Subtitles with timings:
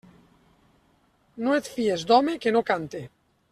[1.47, 3.07] No et fies d'home que no cante.